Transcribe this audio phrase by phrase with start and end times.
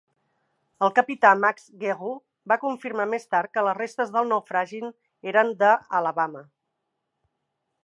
[0.85, 4.81] El capità Max Guerout va confirmar més tard que les restes del naufragi
[5.35, 6.45] eren de "Alabama".